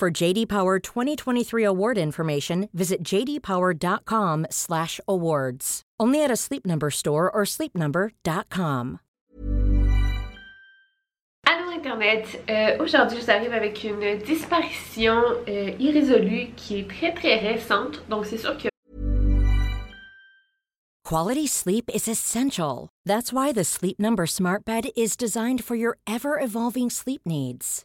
For 0.00 0.10
JD 0.10 0.48
Power 0.48 0.78
2023 0.78 1.62
award 1.62 1.98
information, 1.98 2.70
visit 2.72 3.02
jdpower.com/awards. 3.04 5.82
Only 6.00 6.24
at 6.24 6.30
a 6.30 6.36
Sleep 6.36 6.64
Number 6.64 6.90
store 6.90 7.30
or 7.30 7.44
sleepnumber.com. 7.44 9.00
Allô 11.46 11.70
Internet, 11.74 12.42
euh, 12.48 12.78
aujourd'hui 12.82 13.18
je 13.18 13.24
vous 13.24 13.30
arrive 13.30 13.52
avec 13.52 13.84
une 13.84 14.16
disparition 14.22 15.22
euh, 15.46 15.72
irrésolue 15.78 16.54
qui 16.56 16.78
est 16.78 16.88
très 16.88 17.12
très 17.12 17.36
récente, 17.36 18.02
donc 18.08 18.24
c'est 18.24 18.38
sûr 18.38 18.56
que 18.56 18.70
Quality 21.04 21.46
sleep 21.46 21.90
is 21.92 22.08
essential. 22.08 22.88
That's 23.04 23.34
why 23.34 23.52
the 23.52 23.64
Sleep 23.64 23.98
Number 23.98 24.26
Smart 24.26 24.64
Bed 24.64 24.92
is 24.96 25.14
designed 25.14 25.62
for 25.62 25.76
your 25.76 25.98
ever-evolving 26.06 26.88
sleep 26.88 27.20
needs. 27.26 27.84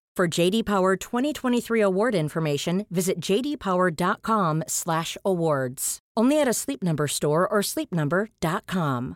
For 0.17 0.27
JD 0.27 0.65
Power 0.65 0.97
2023 0.97 1.79
award 1.79 2.15
information, 2.15 2.85
visit 2.91 3.21
jdpower.com/awards. 3.21 5.99
Only 6.17 6.41
at 6.41 6.49
a 6.49 6.53
Sleep 6.53 6.83
Number 6.83 7.07
store 7.07 7.47
or 7.47 7.61
sleepnumber.com. 7.61 9.15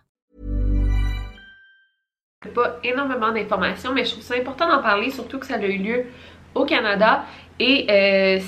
pas 2.53 2.79
énormément 2.83 3.31
d'informations, 3.31 3.91
mais 3.91 4.05
je 4.05 4.11
trouve 4.11 4.23
ça 4.23 4.35
important 4.35 4.69
d'en 4.69 4.81
parler, 4.81 5.09
surtout 5.09 5.39
que 5.39 5.45
ça 5.45 5.55
a 5.55 5.65
eu 5.65 5.77
lieu 5.77 6.05
au 6.53 6.65
Canada. 6.65 7.25
Et 7.59 7.87
euh, 7.89 8.39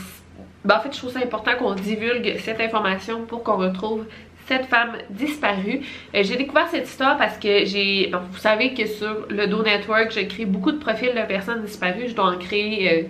ben, 0.63 0.77
en 0.77 0.81
fait, 0.81 0.93
je 0.93 0.97
trouve 0.97 1.11
ça 1.11 1.19
important 1.19 1.51
qu'on 1.57 1.73
divulgue 1.73 2.37
cette 2.39 2.61
information 2.61 3.25
pour 3.25 3.43
qu'on 3.43 3.57
retrouve 3.57 4.05
cette 4.47 4.65
femme 4.65 4.97
disparue. 5.09 5.81
Euh, 6.15 6.23
j'ai 6.23 6.35
découvert 6.35 6.67
cette 6.69 6.87
histoire 6.87 7.17
parce 7.17 7.37
que 7.37 7.65
j'ai... 7.65 8.11
Vous 8.31 8.37
savez 8.37 8.73
que 8.73 8.85
sur 8.85 9.27
le 9.29 9.47
Do 9.47 9.63
Network, 9.63 10.11
je 10.11 10.21
crée 10.21 10.45
beaucoup 10.45 10.71
de 10.71 10.79
profils 10.79 11.09
de 11.09 11.27
personnes 11.27 11.63
disparues. 11.63 12.07
Je 12.07 12.13
dois 12.13 12.35
en 12.35 12.37
créer... 12.37 12.91
Euh, 12.91 13.07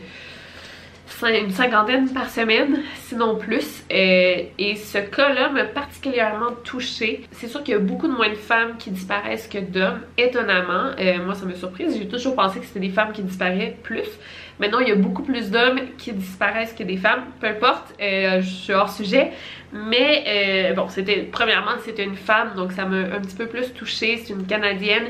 une 1.25 1.51
cinquantaine 1.51 2.09
par 2.13 2.29
semaine, 2.29 2.83
sinon 2.95 3.35
plus. 3.35 3.83
Euh, 3.91 4.43
et 4.57 4.75
ce 4.75 4.99
cas-là 4.99 5.49
m'a 5.49 5.65
particulièrement 5.65 6.51
touchée. 6.63 7.23
C'est 7.31 7.47
sûr 7.47 7.63
qu'il 7.63 7.73
y 7.73 7.77
a 7.77 7.79
beaucoup 7.79 8.07
de 8.07 8.13
moins 8.13 8.29
de 8.29 8.35
femmes 8.35 8.77
qui 8.77 8.91
disparaissent 8.91 9.47
que 9.47 9.57
d'hommes, 9.57 10.01
étonnamment. 10.17 10.91
Euh, 10.99 11.23
moi, 11.25 11.33
ça 11.33 11.45
m'a 11.45 11.55
surprise. 11.55 11.97
J'ai 11.97 12.07
toujours 12.07 12.35
pensé 12.35 12.59
que 12.59 12.65
c'était 12.65 12.79
des 12.79 12.89
femmes 12.89 13.11
qui 13.13 13.23
disparaissaient 13.23 13.75
plus. 13.81 14.07
Maintenant, 14.59 14.79
il 14.79 14.89
y 14.89 14.91
a 14.91 14.95
beaucoup 14.95 15.23
plus 15.23 15.49
d'hommes 15.51 15.79
qui 15.97 16.13
disparaissent 16.13 16.73
que 16.73 16.83
des 16.83 16.97
femmes. 16.97 17.23
Peu 17.39 17.47
importe, 17.47 17.93
euh, 18.01 18.41
je 18.41 18.49
suis 18.49 18.73
hors 18.73 18.89
sujet. 18.91 19.31
Mais 19.73 20.73
bon, 20.75 20.87
c'était 20.87 21.27
premièrement, 21.29 21.71
c'était 21.83 22.05
une 22.05 22.15
femme, 22.15 22.53
donc 22.55 22.71
ça 22.71 22.85
m'a 22.85 22.97
un 22.97 23.19
petit 23.19 23.35
peu 23.35 23.47
plus 23.47 23.73
touchée. 23.73 24.21
C'est 24.23 24.33
une 24.33 24.45
Canadienne 24.45 25.07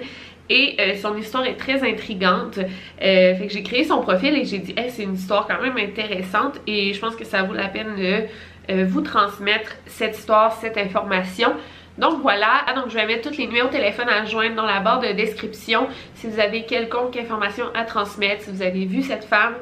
et 0.50 0.76
euh, 0.80 0.96
son 0.96 1.18
histoire 1.18 1.46
est 1.46 1.56
très 1.56 1.88
intrigante. 1.88 2.58
Euh, 2.58 3.36
fait 3.36 3.48
que 3.48 3.54
j'ai 3.54 3.64
créé 3.64 3.84
son 3.84 4.02
profil 4.02 4.36
et 4.36 4.46
j'ai 4.46 4.60
dit 4.60 4.74
hey, 4.78 4.90
c'est 4.90 5.04
une 5.04 5.16
histoire 5.16 5.48
quand 5.48 5.62
même 5.62 5.78
intéressante 5.78 6.60
et 6.68 6.94
je 6.94 7.00
pense 7.00 7.16
que 7.16 7.26
ça 7.26 7.44
vaut 7.44 7.54
la 7.54 7.68
peine 7.68 7.96
de 7.96 8.24
euh, 8.70 8.86
vous 8.88 9.02
transmettre 9.02 9.76
cette 9.86 10.18
histoire, 10.18 10.54
cette 10.54 10.78
information. 10.78 11.54
Donc 11.98 12.22
voilà, 12.22 12.62
ah, 12.68 12.74
donc 12.74 12.90
je 12.90 12.96
vais 12.96 13.08
mettre 13.08 13.28
toutes 13.28 13.38
les 13.38 13.48
numéros 13.48 13.68
de 13.68 13.74
téléphone 13.74 14.08
à 14.08 14.24
joindre 14.24 14.56
dans 14.56 14.66
la 14.66 14.80
barre 14.82 15.00
de 15.00 15.12
description 15.14 15.88
si 16.14 16.28
vous 16.28 16.40
avez 16.40 16.64
quelconque 16.64 17.18
information 17.18 17.66
à 17.74 17.86
transmettre, 17.86 18.44
si 18.44 18.52
vous 18.52 18.62
avez 18.62 18.86
vu 18.86 19.02
cette 19.02 19.24
femme. 19.24 19.56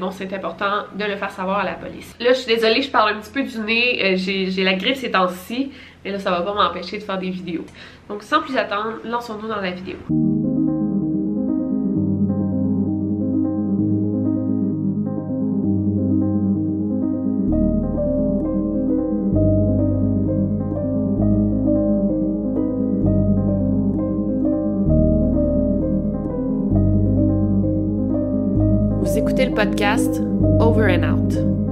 bon, 0.00 0.10
c'est 0.10 0.32
important 0.32 0.82
de 0.96 1.04
le 1.04 1.14
faire 1.14 1.30
savoir 1.30 1.60
à 1.60 1.64
la 1.64 1.74
police. 1.74 2.12
Là, 2.18 2.32
je 2.32 2.38
suis 2.38 2.52
désolée, 2.52 2.82
je 2.82 2.90
parle 2.90 3.14
un 3.14 3.20
petit 3.20 3.30
peu 3.30 3.44
du 3.44 3.58
nez. 3.60 4.16
j'ai 4.16 4.64
la 4.64 4.74
grippe 4.74 4.96
ces 4.96 5.12
temps-ci. 5.12 5.70
Mais 6.04 6.10
là, 6.10 6.18
ça 6.18 6.30
va 6.30 6.42
pas 6.42 6.54
m'empêcher 6.54 6.98
de 6.98 7.02
faire 7.02 7.18
des 7.18 7.30
vidéos. 7.30 7.64
Donc 8.08 8.22
sans 8.22 8.42
plus 8.42 8.56
attendre, 8.56 8.98
lançons-nous 9.04 9.48
dans 9.48 9.60
la 9.60 9.70
vidéo. 9.70 9.96
Vous 29.00 29.18
écoutez 29.18 29.46
le 29.46 29.54
podcast 29.54 30.20
Over 30.60 30.96
and 30.96 31.04
Out. 31.04 31.63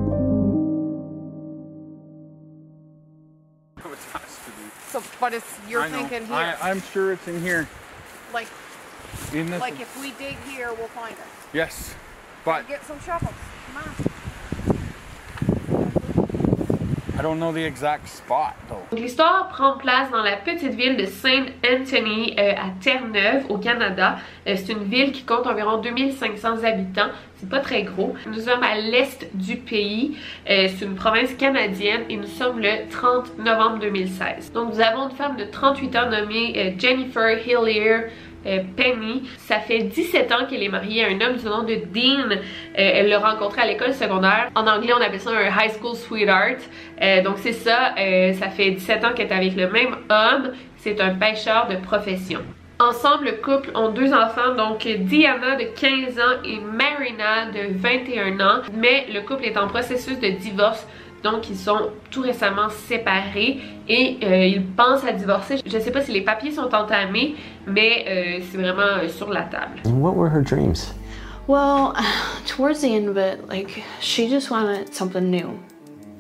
But 5.23 5.35
it's 5.35 5.47
you're 5.69 5.89
thinking 5.89 6.27
here. 6.27 6.35
I, 6.35 6.57
I'm 6.61 6.83
sure 6.83 7.13
it's 7.13 7.29
in 7.29 7.41
here. 7.41 7.69
Like, 8.35 8.49
in 9.33 9.49
this 9.51 9.61
like 9.61 9.79
if 9.79 10.01
we 10.01 10.11
dig 10.19 10.37
here, 10.49 10.75
we'll 10.75 10.89
find 10.89 11.13
it. 11.13 11.25
Yes, 11.53 11.95
but 12.45 12.67
get 12.67 12.85
some 12.85 12.99
shovels. 12.99 13.33
Come 13.73 13.85
on. 13.85 14.12
L'histoire 18.91 19.47
prend 19.47 19.77
place 19.77 20.11
dans 20.11 20.25
la 20.25 20.35
petite 20.35 20.75
ville 20.75 20.97
de 20.97 21.05
Saint 21.05 21.45
Anthony 21.65 22.35
euh, 22.37 22.51
à 22.51 22.71
Terre-Neuve 22.83 23.45
au 23.49 23.59
Canada. 23.59 24.17
Euh, 24.49 24.55
c'est 24.57 24.73
une 24.73 24.83
ville 24.83 25.13
qui 25.13 25.23
compte 25.23 25.47
environ 25.47 25.81
2500 25.81 26.65
habitants. 26.65 27.11
C'est 27.37 27.49
pas 27.49 27.61
très 27.61 27.85
gros. 27.85 28.15
Nous 28.27 28.41
sommes 28.41 28.65
à 28.65 28.75
l'est 28.75 29.31
du 29.35 29.57
pays. 29.57 30.17
Euh, 30.51 30.67
c'est 30.67 30.85
une 30.85 30.97
province 30.97 31.33
canadienne 31.35 32.03
et 32.09 32.17
nous 32.17 32.27
sommes 32.27 32.59
le 32.59 32.89
30 32.91 33.39
novembre 33.39 33.79
2016. 33.79 34.53
Donc 34.53 34.75
nous 34.75 34.81
avons 34.81 35.09
une 35.09 35.17
femme 35.17 35.37
de 35.37 35.45
38 35.45 35.97
ans 35.97 36.11
nommée 36.11 36.75
Jennifer 36.77 37.39
Hillier 37.47 38.09
euh, 38.47 38.61
Penny. 38.77 39.29
Ça 39.39 39.59
fait 39.59 39.81
17 39.81 40.33
ans 40.33 40.47
qu'elle 40.49 40.63
est 40.63 40.69
mariée 40.69 41.05
à 41.05 41.09
un 41.09 41.21
homme 41.21 41.37
du 41.37 41.45
nom 41.45 41.63
de 41.63 41.75
Dean. 41.75 42.31
Euh, 42.31 42.37
elle 42.75 43.09
l'a 43.09 43.19
rencontré 43.19 43.63
à 43.63 43.67
l'école 43.67 43.95
secondaire. 43.95 44.51
En 44.55 44.67
anglais, 44.67 44.93
on 44.97 45.01
appelle 45.01 45.21
ça 45.21 45.31
un 45.31 45.49
high 45.49 45.71
school 45.71 45.95
sweetheart. 45.97 46.59
Euh, 47.01 47.23
donc 47.23 47.39
c'est 47.39 47.53
ça, 47.53 47.95
ça 48.39 48.49
fait 48.51 48.71
17 48.71 49.05
ans 49.05 49.13
qu'elle 49.15 49.29
est 49.29 49.33
avec 49.33 49.57
le 49.57 49.69
même 49.69 49.97
homme. 50.09 50.53
C'est 50.77 51.01
un 51.01 51.15
pêcheur 51.15 51.69
de 51.69 51.77
profession. 51.77 52.41
Ensemble, 52.81 53.27
le 53.27 53.33
couple 53.33 53.71
ont 53.77 53.91
deux 53.91 54.13
enfants, 54.13 54.57
donc 54.57 54.89
Diana 54.89 55.55
de 55.55 55.65
15 55.79 56.19
ans 56.19 56.43
et 56.45 56.59
Marina 56.59 57.47
de 57.53 57.77
21 57.77 58.41
ans. 58.41 58.63
Mais 58.75 59.07
le 59.13 59.21
couple 59.21 59.45
est 59.45 59.57
en 59.57 59.69
processus 59.69 60.19
de 60.19 60.29
divorce 60.29 60.85
donc, 61.23 61.49
ils 61.49 61.57
sont 61.57 61.91
tout 62.11 62.23
récemment 62.23 62.69
séparés 62.69 63.61
et 63.89 64.19
euh, 64.25 64.47
ils 64.47 64.65
pensent 64.65 65.05
à 65.05 65.13
divorcer. 65.13 65.61
Je 65.65 65.79
sais 65.79 65.93
pas 65.93 66.03
si 66.03 66.13
les 66.13 66.23
papiers 66.23 66.51
sont 66.51 66.75
entamés, 66.75 67.37
mais 67.67 68.05
euh, 68.09 68.45
c'est 68.51 68.59
vraiment 68.59 68.99
euh, 69.03 69.09
sur 69.09 69.31
la 69.31 69.43
table. 69.43 69.81
what 69.87 70.15
were 70.15 70.29
her 70.29 70.43
dreams? 70.43 70.93
Well, 71.47 71.95
towards 72.47 72.81
the 72.81 72.89
end 72.89 73.09
of 73.09 73.17
it, 73.17 73.49
like, 73.49 73.83
she 74.01 74.29
just 74.29 74.51
wanted 74.51 74.93
something 74.93 75.31
new. 75.31 75.59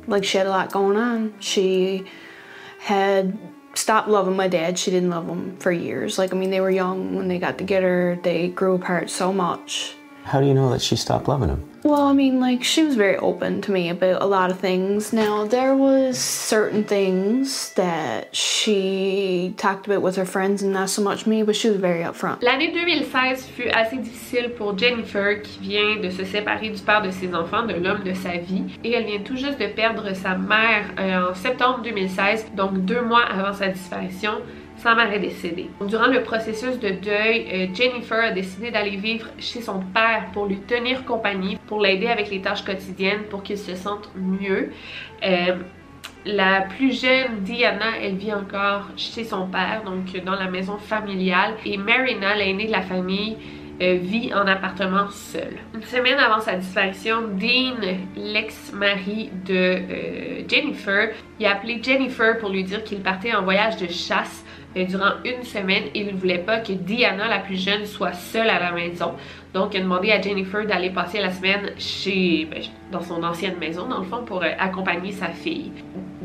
Like, 0.07 0.25
she 0.25 0.39
had 0.39 0.47
a 0.47 0.51
lot 0.51 0.73
going 0.73 0.97
on. 0.97 1.33
She 1.41 2.05
had 2.79 3.37
stopped 3.75 4.09
loving 4.09 4.37
my 4.37 4.49
dad. 4.49 4.79
She 4.79 4.91
didn't 4.91 5.11
love 5.11 5.27
him 5.29 5.57
for 5.59 5.73
years. 5.73 6.19
Like, 6.19 6.33
I 6.33 6.37
mean, 6.37 6.51
they 6.51 6.61
were 6.61 6.71
young 6.71 7.17
when 7.17 7.29
they 7.29 7.39
got 7.39 7.59
together. 7.59 8.19
They 8.23 8.49
grew 8.49 8.75
apart 8.75 9.11
so 9.11 9.33
much. 9.33 9.95
How 10.25 10.41
do 10.41 10.47
you 10.47 10.55
know 10.55 10.71
that 10.71 10.83
she 10.83 10.95
stopped 10.95 11.27
loving 11.27 11.49
him? 11.49 11.72
Well, 11.85 12.03
I 12.03 12.13
mean, 12.13 12.39
like 12.39 12.63
she 12.63 12.85
was 12.85 12.95
very 12.95 13.17
open 13.17 13.61
to 13.63 13.73
me 13.73 13.89
about 13.91 14.23
a 14.23 14.27
lot 14.27 14.51
of 14.51 14.61
things. 14.61 15.13
Now, 15.13 15.47
there 15.47 15.75
was 15.75 16.17
certain 16.17 16.85
things 16.85 17.73
that 17.75 18.35
she 18.37 19.55
talked 19.57 19.87
about 19.87 20.01
with 20.01 20.15
her 20.15 20.25
friends 20.25 20.63
and 20.63 20.73
not 20.73 20.91
so 20.91 21.03
much 21.03 21.27
me, 21.27 21.43
but 21.43 21.57
she 21.57 21.69
was 21.69 21.79
very 21.79 22.05
upfront. 22.05 22.41
L'année 22.43 22.73
2016 22.73 23.47
fut 23.47 23.69
assez 23.71 23.97
difficile 23.97 24.51
pour 24.51 24.79
Jennifer 24.79 25.43
qui 25.43 25.59
vient 25.61 25.97
de 25.97 26.11
se 26.11 26.25
séparer 26.25 26.71
du 26.71 26.81
père 26.81 27.03
de 27.03 27.11
ses 27.11 27.35
enfants, 27.35 27.67
de 27.67 27.75
l'homme 27.75 28.05
de 28.05 28.15
sa 28.15 28.37
vie, 28.37 28.65
et 28.85 28.93
elle 28.93 29.07
vient 29.07 29.21
tout 29.21 29.37
juste 29.37 29.59
de 29.59 29.67
perdre 29.67 30.15
sa 30.15 30.37
mère 30.37 30.87
euh, 31.01 31.31
en 31.31 31.35
septembre 31.35 31.83
2016, 31.83 32.53
donc 32.55 32.85
deux 32.85 33.03
mois 33.03 33.25
avant 33.25 33.53
sa 33.53 33.69
disparition 33.69 34.41
sa 34.83 34.97
mère 34.97 35.13
est 35.13 35.21
décédée. 35.21 35.71
Durant 35.81 36.09
le 36.09 36.25
processus 36.25 36.81
de 36.81 36.91
deuil, 36.91 37.47
euh, 37.53 37.67
Jennifer 37.73 38.19
a 38.19 38.33
décidé 38.33 38.73
d'aller 38.73 38.97
vivre 38.97 39.29
chez 39.39 39.61
son 39.61 39.79
père 39.79 40.27
pour 40.33 40.47
lui 40.47 40.59
tenir 40.59 41.05
compagnie, 41.05 41.57
pour 41.69 41.81
l'aider 41.81 42.09
avec 42.09 42.31
les 42.31 42.41
tâches 42.41 42.65
quotidiennes, 42.65 43.23
pour 43.31 43.45
qu'il 43.45 43.59
se 43.59 43.77
sente 43.77 44.11
mieux. 44.17 44.73
Euh, 45.25 45.55
la 46.27 46.63
plus 46.63 47.01
jeune, 47.01 47.43
Diana, 47.43 47.97
elle 48.03 48.17
vit 48.17 48.33
encore 48.33 48.89
chez 48.97 49.23
son 49.23 49.47
père, 49.47 49.83
donc 49.85 50.21
dans 50.25 50.35
la 50.35 50.51
maison 50.51 50.79
familiale. 50.79 51.55
Et 51.65 51.77
Marina, 51.77 52.35
l'aînée 52.35 52.67
de 52.67 52.73
la 52.73 52.83
famille, 52.83 53.37
euh, 53.81 53.99
vit 54.01 54.35
en 54.35 54.49
appartement 54.49 55.09
seule. 55.11 55.59
Une 55.75 55.83
semaine 55.83 56.19
avant 56.19 56.41
sa 56.41 56.57
disparition, 56.57 57.23
Dean, 57.39 57.79
l'ex-mari 58.17 59.31
de 59.47 59.79
Jennifer, 60.49 61.11
il 61.39 61.47
a 61.47 61.53
appelé 61.53 61.81
Jennifer 61.81 62.37
pour 62.39 62.51
lui 62.51 62.65
dire 62.65 62.83
qu'il 62.83 63.01
partait 63.01 63.33
en 63.33 63.43
voyage 63.43 63.77
de 63.77 63.87
chasse 63.87 64.42
euh, 64.77 64.85
durant 64.85 65.13
une 65.25 65.43
semaine 65.43 65.85
il 65.95 66.07
ne 66.07 66.13
voulait 66.13 66.39
pas 66.39 66.61
que 66.61 66.73
Diana, 66.73 67.29
la 67.29 67.41
plus 67.41 67.57
jeune, 67.57 67.87
soit 67.87 68.13
seule 68.13 68.49
à 68.49 68.59
la 68.59 68.73
maison. 68.73 69.13
Donc, 69.55 69.75
il 69.75 69.81
a 69.81 69.83
demandé 69.83 70.11
à 70.11 70.21
Jennifer 70.21 70.67
d'aller 70.67 70.91
passer 70.91 71.21
la 71.21 71.31
semaine 71.31 71.73
chez, 71.79 72.47
ben, 72.51 72.63
dans 72.91 73.03
son 73.03 73.23
ancienne 73.23 73.59
maison, 73.59 73.87
dans 73.87 73.99
le 73.99 74.05
fond, 74.05 74.25
pour 74.25 74.43
accompagner 74.43 75.13
sa 75.13 75.29
fille. 75.29 75.73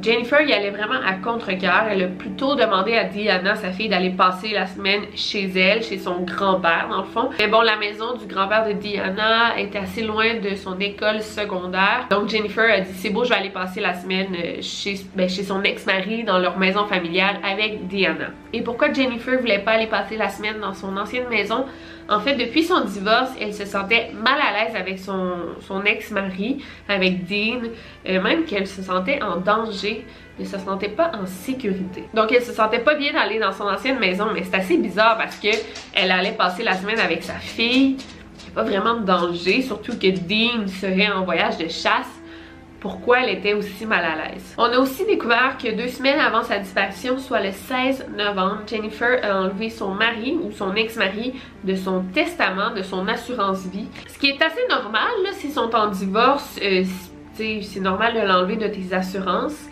Jennifer 0.02 0.42
y 0.42 0.54
allait 0.54 0.70
vraiment 0.70 1.00
à 1.06 1.14
contre-cœur. 1.14 1.86
Elle 1.90 2.04
a 2.04 2.08
plutôt 2.08 2.56
demandé 2.56 2.96
à 2.96 3.06
Diana, 3.06 3.56
sa 3.56 3.72
fille, 3.72 3.90
d'aller 3.90 4.12
passer 4.12 4.50
la 4.50 4.66
semaine 4.66 5.02
chez 5.16 5.50
elle, 5.56 5.84
chez 5.84 5.98
son 5.98 6.22
grand-père 6.22 6.88
dans 6.90 7.00
le 7.00 7.08
fond. 7.08 7.30
Mais 7.40 7.48
bon, 7.48 7.62
la 7.62 7.78
maison 7.78 8.16
du 8.16 8.26
grand-père 8.26 8.68
de 8.68 8.74
Diana 8.74 9.58
était 9.58 9.80
assez 9.80 10.04
loin 10.04 10.36
de 10.36 10.56
son 10.56 10.80
école 10.80 11.22
secondaire. 11.22 12.08
Donc 12.10 12.30
Jennifer 12.30 12.66
a 12.72 12.82
dit, 12.82 12.94
c'est 12.94 13.10
beau, 13.10 13.24
je 13.24 13.30
vais 13.30 13.36
aller 13.36 13.50
passer 13.50 13.82
la 13.82 13.94
semaine 13.94 14.36
euh, 14.36 14.62
chez, 14.62 14.96
ben, 15.16 15.28
chez 15.30 15.44
son 15.44 15.64
ex-mari 15.64 16.24
dans 16.24 16.40
leur 16.40 16.58
maison 16.58 16.86
familiale 16.86 17.40
avec 17.44 17.88
Diana. 17.88 18.28
Et 18.54 18.62
pourquoi 18.62 18.94
Jennifer 18.94 19.40
voulait 19.40 19.60
pas 19.60 19.72
aller 19.72 19.88
passer 19.88 20.18
la 20.18 20.30
semaine 20.30 20.60
dans 20.60 20.74
son 20.74 20.96
ancienne 20.98 21.28
maison? 21.30 21.66
En 22.10 22.22
fait, 22.22 22.36
depuis 22.36 22.64
son 22.64 22.86
divorce, 22.86 23.32
elle 23.40 23.54
se 23.54 23.66
sentait 23.66 24.12
mal 24.14 24.40
à 24.40 24.54
l'aise 24.54 24.76
avec 24.76 24.98
son, 24.98 25.84
ex-mari, 25.86 26.64
avec 26.88 27.26
Dean, 27.28 27.68
euh, 28.08 28.22
même 28.22 28.46
qu'elle 28.46 28.68
se 28.68 28.82
sentait 28.82 29.22
en 29.22 29.38
danger, 29.38 30.06
ne 30.40 30.46
se 30.46 30.58
sentait 30.58 30.90
pas 30.90 31.12
en 31.22 31.26
sécurité. 31.26 32.06
Donc 32.14 32.32
elle 32.32 32.44
se 32.44 32.54
sentait 32.54 32.80
pas 32.80 32.96
bien 32.96 33.12
d'aller 33.12 33.40
dans 33.40 33.52
son 33.52 33.66
ancienne 33.66 34.00
maison, 34.00 34.28
mais 34.34 34.44
c'est 34.44 34.56
assez 34.56 34.78
bizarre 34.78 35.18
parce 35.18 35.36
que 35.38 35.50
elle 35.94 36.12
allait 36.12 36.32
passer 36.32 36.64
la 36.64 36.76
semaine 36.76 37.00
avec 37.00 37.24
sa 37.24 37.34
fille, 37.34 37.98
il 37.98 38.44
n'y 38.44 38.50
a 38.52 38.56
pas 38.56 38.64
vraiment 38.64 38.96
de 38.96 39.06
danger, 39.06 39.62
surtout 39.62 39.98
que 39.98 40.08
Dean 40.08 40.68
serait 40.68 41.12
en 41.12 41.26
voyage 41.26 41.58
de 41.58 41.68
chasse 41.68 42.17
pourquoi 42.80 43.22
elle 43.22 43.38
était 43.38 43.54
aussi 43.54 43.86
mal 43.86 44.04
à 44.06 44.16
l'aise. 44.16 44.54
On 44.58 44.66
a 44.66 44.78
aussi 44.78 45.06
découvert 45.06 45.58
que 45.58 45.76
deux 45.76 45.88
semaines 45.88 46.20
avant 46.20 46.44
sa 46.44 46.60
disparition, 46.60 47.18
soit 47.18 47.42
le 47.42 47.52
16 47.52 48.08
novembre, 48.16 48.62
Jennifer 48.68 49.20
a 49.24 49.42
enlevé 49.42 49.70
son 49.70 49.94
mari 49.94 50.38
ou 50.42 50.52
son 50.52 50.76
ex-mari 50.76 51.34
de 51.64 51.76
son 51.76 52.04
testament, 52.14 52.72
de 52.76 52.84
son 52.84 53.08
assurance 53.08 53.66
vie. 53.68 53.88
Ce 54.08 54.20
qui 54.20 54.28
est 54.28 54.42
assez 54.42 54.68
normal, 54.70 55.10
là, 55.24 55.32
s'ils 55.34 55.52
sont 55.52 55.74
en 55.74 55.88
divorce, 55.88 56.60
euh, 56.62 56.84
c'est 57.34 57.80
normal 57.80 58.14
de 58.14 58.22
l'enlever 58.22 58.56
de 58.56 58.68
tes 58.68 58.94
assurances. 58.94 59.68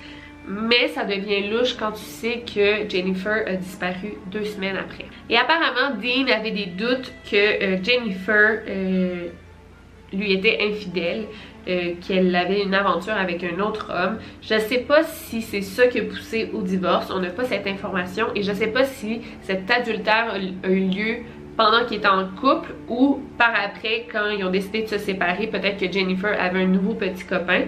Mais 0.47 0.89
ça 0.89 1.05
devient 1.05 1.49
louche 1.49 1.75
quand 1.75 1.91
tu 1.93 2.03
sais 2.03 2.43
que 2.45 2.87
Jennifer 2.87 3.47
a 3.47 3.55
disparu 3.55 4.13
deux 4.27 4.43
semaines 4.43 4.77
après. 4.77 5.05
Et 5.27 5.37
apparemment, 5.37 5.95
Dean 5.99 6.31
avait 6.31 6.51
des 6.51 6.67
doutes 6.67 7.11
que 7.29 7.35
euh, 7.35 7.83
Jennifer 7.83 8.61
euh, 8.67 9.29
lui 10.13 10.33
était 10.33 10.59
infidèle. 10.61 11.25
Euh, 11.67 11.93
qu'elle 12.07 12.35
avait 12.35 12.61
une 12.61 12.75
aventure 12.75 13.15
avec 13.15 13.43
un 13.43 13.59
autre 13.59 13.91
homme. 13.91 14.19
Je 14.39 14.59
sais 14.59 14.81
pas 14.87 15.01
si 15.01 15.41
c'est 15.41 15.61
ça 15.61 15.87
qui 15.87 15.99
a 15.99 16.03
poussé 16.03 16.51
au 16.53 16.61
divorce, 16.61 17.11
on 17.11 17.17
n'a 17.17 17.31
pas 17.31 17.43
cette 17.43 17.65
information 17.65 18.27
et 18.35 18.43
je 18.43 18.53
sais 18.53 18.67
pas 18.67 18.83
si 18.83 19.21
cet 19.41 19.71
adultère 19.71 20.35
a 20.63 20.69
eu 20.69 20.79
lieu 20.81 21.15
pendant 21.57 21.83
qu'ils 21.85 21.97
étaient 21.97 22.07
en 22.07 22.27
couple 22.39 22.75
ou 22.87 23.19
par 23.39 23.51
après 23.55 24.05
quand 24.11 24.29
ils 24.29 24.45
ont 24.45 24.51
décidé 24.51 24.83
de 24.83 24.87
se 24.87 24.99
séparer, 24.99 25.47
peut-être 25.47 25.77
que 25.77 25.91
Jennifer 25.91 26.39
avait 26.39 26.61
un 26.61 26.67
nouveau 26.67 26.93
petit 26.93 27.25
copain. 27.25 27.63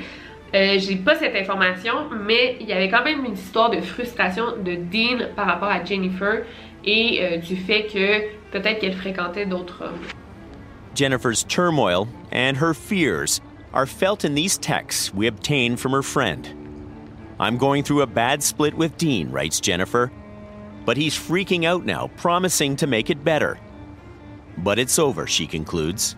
Euh, 0.53 0.75
j'ai 0.77 0.97
pas 0.97 1.15
cette 1.15 1.35
information, 1.35 1.93
mais 2.23 2.57
il 2.59 2.67
y 2.67 2.73
avait 2.73 2.89
quand 2.89 3.03
même 3.03 3.25
une 3.25 3.33
histoire 3.33 3.71
de 3.71 3.81
frustration 3.81 4.57
de 4.63 4.75
Dean 4.75 5.25
par 5.35 5.47
rapport 5.47 5.69
à 5.69 5.83
Jennifer 5.83 6.43
et 6.85 7.19
euh, 7.19 7.37
du 7.37 7.55
fait 7.55 7.87
que 7.87 8.51
peut-être 8.51 8.77
qu'elle 8.79 8.93
fréquentait 8.93 9.47
d'autres 9.47 9.81
hommes. 9.81 9.99
Jennifer's 10.93 11.43
turmoil 11.43 12.07
and 12.31 12.57
her 12.57 12.75
fears 12.75 13.41
are 13.73 13.85
felt 13.85 14.25
in 14.25 14.35
these 14.35 14.57
texts 14.57 15.13
we 15.13 15.27
obtain 15.27 15.77
from 15.77 15.91
her 15.91 16.03
friend. 16.03 16.47
I'm 17.39 17.57
going 17.57 17.83
through 17.83 18.01
a 18.01 18.07
bad 18.07 18.41
split 18.41 18.73
with 18.73 18.97
Dean, 18.97 19.29
writes 19.31 19.59
Jennifer, 19.59 20.11
but 20.85 20.97
he's 20.97 21.15
freaking 21.15 21.65
out 21.65 21.85
now, 21.85 22.07
promising 22.17 22.75
to 22.77 22.87
make 22.87 23.09
it 23.09 23.23
better. 23.23 23.59
But 24.57 24.79
it's 24.79 24.97
over, 24.97 25.27
she 25.27 25.45
concludes. 25.45 26.15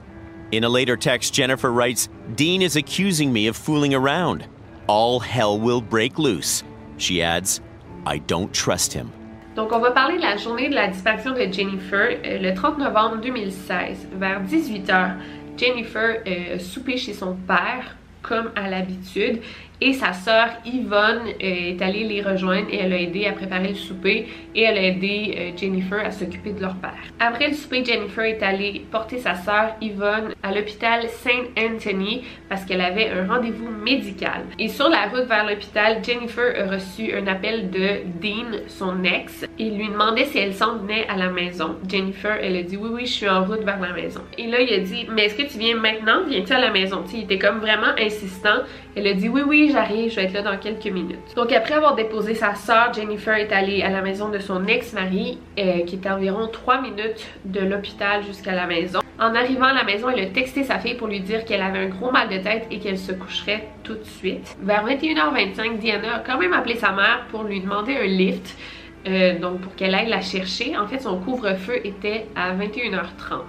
In 0.51 0.63
a 0.63 0.69
later 0.69 0.95
text, 0.95 1.33
Jennifer 1.33 1.71
writes 1.71 2.09
Dean 2.35 2.61
is 2.61 2.75
accusing 2.75 3.33
me 3.33 3.47
of 3.47 3.57
fooling 3.57 3.93
around. 3.93 4.47
All 4.87 5.19
hell 5.19 5.59
will 5.59 5.81
break 5.81 6.17
loose. 6.17 6.63
She 6.97 7.21
adds, 7.21 7.61
I 8.05 8.19
don't 8.19 8.53
trust 8.53 8.93
him. 8.93 9.11
Donc, 9.55 9.73
on 9.73 9.79
va 9.79 9.91
parler 9.91 10.15
de 10.15 10.21
la 10.21 10.37
journée 10.37 10.69
de 10.69 10.75
la 10.75 10.87
disparition 10.87 11.33
de 11.33 11.51
Jennifer 11.51 12.17
euh, 12.23 12.39
le 12.39 12.53
30 12.53 12.77
novembre 12.77 13.17
2016, 13.17 14.07
vers 14.13 14.41
18h. 14.43 15.17
Jennifer 15.59 16.21
euh, 16.25 16.57
chez 16.97 17.13
son 17.13 17.35
père 17.35 17.97
comme 18.21 18.51
à 18.55 18.69
l'habitude 18.69 19.41
et 19.81 19.93
sa 19.93 20.13
sœur 20.13 20.49
Yvonne 20.65 21.27
est 21.39 21.81
allée 21.81 22.03
les 22.03 22.21
rejoindre 22.21 22.67
et 22.71 22.77
elle 22.77 22.93
a 22.93 22.99
aidé 22.99 23.25
à 23.25 23.33
préparer 23.33 23.69
le 23.69 23.75
souper 23.75 24.27
et 24.55 24.63
elle 24.63 24.77
a 24.77 24.83
aidé 24.83 25.35
euh, 25.37 25.57
Jennifer 25.57 25.99
à 26.05 26.11
s'occuper 26.11 26.51
de 26.51 26.61
leur 26.61 26.75
père. 26.75 26.97
Après 27.19 27.47
le 27.47 27.53
souper, 27.53 27.83
Jennifer 27.85 28.25
est 28.25 28.43
allée 28.43 28.85
porter 28.91 29.17
sa 29.17 29.35
sœur 29.35 29.75
Yvonne 29.81 30.33
à 30.43 30.53
l'hôpital 30.53 31.07
Saint 31.09 31.45
Anthony 31.57 32.23
parce 32.49 32.65
qu'elle 32.65 32.81
avait 32.81 33.09
un 33.09 33.27
rendez-vous 33.27 33.69
médical. 33.69 34.43
Et 34.57 34.67
sur 34.67 34.89
la 34.89 35.07
route 35.07 35.27
vers 35.27 35.47
l'hôpital, 35.47 36.03
Jennifer 36.03 36.53
a 36.57 36.71
reçu 36.71 37.13
un 37.13 37.27
appel 37.27 37.69
de 37.69 38.01
Dean, 38.21 38.59
son 38.67 39.03
ex. 39.03 39.45
Il 39.57 39.77
lui 39.77 39.87
demandait 39.87 40.25
si 40.25 40.39
elle 40.39 40.53
s'en 40.53 40.77
venait 40.77 41.07
à 41.07 41.15
la 41.15 41.29
maison. 41.29 41.75
Jennifer, 41.87 42.37
elle 42.41 42.57
a 42.57 42.63
dit 42.63 42.77
oui, 42.77 42.89
oui, 42.91 43.05
je 43.05 43.11
suis 43.11 43.29
en 43.29 43.45
route 43.45 43.63
vers 43.63 43.79
la 43.79 43.93
maison. 43.93 44.21
Et 44.37 44.47
là, 44.47 44.59
il 44.61 44.73
a 44.73 44.79
dit, 44.79 45.07
mais 45.11 45.25
est-ce 45.25 45.35
que 45.35 45.51
tu 45.51 45.57
viens 45.57 45.75
maintenant? 45.75 46.23
Viens-tu 46.27 46.53
à 46.53 46.59
la 46.59 46.71
maison? 46.71 47.03
il 47.13 47.23
était 47.23 47.39
comme 47.39 47.59
vraiment 47.59 47.93
insistant. 47.97 48.63
Elle 48.99 49.07
a 49.07 49.13
dit 49.13 49.29
oui, 49.29 49.43
oui, 49.47 49.69
j'arrive, 49.71 50.11
je 50.11 50.17
vais 50.17 50.23
être 50.23 50.33
là 50.33 50.41
dans 50.41 50.57
quelques 50.57 50.87
minutes. 50.87 51.33
Donc 51.37 51.53
après 51.53 51.75
avoir 51.75 51.95
déposé 51.95 52.35
sa 52.35 52.53
soeur, 52.55 52.93
Jennifer 52.93 53.33
est 53.35 53.53
allée 53.53 53.81
à 53.81 53.89
la 53.89 54.01
maison 54.01 54.27
de 54.27 54.39
son 54.39 54.65
ex-mari, 54.65 55.39
euh, 55.57 55.85
qui 55.85 55.95
était 55.95 56.09
environ 56.09 56.49
3 56.51 56.81
minutes 56.81 57.25
de 57.45 57.61
l'hôpital 57.61 58.25
jusqu'à 58.25 58.53
la 58.53 58.67
maison. 58.67 58.99
En 59.17 59.35
arrivant 59.35 59.67
à 59.67 59.73
la 59.73 59.85
maison, 59.85 60.09
elle 60.09 60.25
a 60.25 60.29
texté 60.31 60.65
sa 60.65 60.79
fille 60.79 60.95
pour 60.95 61.07
lui 61.07 61.21
dire 61.21 61.45
qu'elle 61.45 61.61
avait 61.61 61.79
un 61.79 61.87
gros 61.87 62.11
mal 62.11 62.27
de 62.27 62.39
tête 62.39 62.67
et 62.71 62.79
qu'elle 62.79 62.97
se 62.97 63.13
coucherait 63.13 63.69
tout 63.83 63.95
de 63.95 64.03
suite. 64.03 64.57
Vers 64.61 64.85
21h25, 64.85 65.77
Diana 65.77 66.15
a 66.15 66.19
quand 66.19 66.37
même 66.37 66.51
appelé 66.51 66.75
sa 66.75 66.91
mère 66.91 67.25
pour 67.31 67.43
lui 67.43 67.61
demander 67.61 67.95
un 67.95 68.05
lift. 68.05 68.57
Euh, 69.07 69.39
donc 69.39 69.61
pour 69.61 69.73
qu'elle 69.75 69.95
aille 69.95 70.09
la 70.09 70.19
chercher. 70.19 70.77
En 70.77 70.87
fait, 70.87 70.99
son 70.99 71.21
couvre-feu 71.21 71.79
était 71.85 72.25
à 72.35 72.53
21h30. 72.53 73.43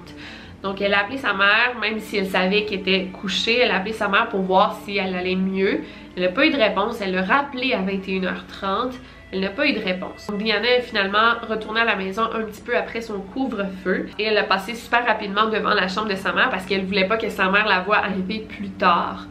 Donc 0.63 0.81
elle 0.81 0.93
a 0.93 1.01
appelé 1.01 1.17
sa 1.17 1.33
mère, 1.33 1.79
même 1.81 2.01
si 2.01 2.19
elle 2.19 2.27
savait 2.27 2.65
qu'elle 2.65 2.81
était 2.81 3.07
couchée, 3.07 3.61
elle 3.61 3.71
a 3.71 3.77
appelé 3.77 3.93
sa 3.93 4.09
mère 4.09 4.29
pour 4.29 4.43
voir 4.43 4.79
si 4.85 4.99
elle 4.99 5.15
allait 5.15 5.37
mieux. 5.37 5.81
Elle 6.17 6.25
n'a 6.25 6.29
pas 6.29 6.47
eu 6.47 6.51
de 6.51 6.57
réponse, 6.57 7.01
elle 7.01 7.13
l'a 7.13 7.23
rappelé 7.23 7.73
à 7.73 7.81
21h30. 7.81 8.93
Elle 9.33 9.41
n'a 9.41 9.51
pas 9.51 9.67
eu 9.67 9.73
de 9.73 9.79
réponse. 9.79 10.27
Donc 10.27 10.43
Diana 10.43 10.69
est 10.69 10.81
finalement 10.81 11.35
retournée 11.49 11.81
à 11.81 11.85
la 11.85 11.95
maison 11.95 12.23
un 12.23 12.43
petit 12.43 12.63
peu 12.63 12.77
après 12.77 13.01
son 13.01 13.21
couvre-feu 13.21 14.07
et 14.19 14.25
elle 14.25 14.37
a 14.37 14.43
passé 14.43 14.75
super 14.75 15.07
rapidement 15.07 15.47
devant 15.49 15.73
la 15.73 15.87
chambre 15.87 16.09
de 16.09 16.17
sa 16.17 16.33
mère 16.33 16.51
parce 16.51 16.67
qu'elle 16.67 16.85
voulait 16.85 17.07
pas 17.07 17.17
que 17.17 17.29
sa 17.29 17.49
mère 17.49 17.69
la 17.69 17.81
voie 17.81 17.99
arriver 17.99 18.41
plus 18.41 18.71
tard. 18.71 19.29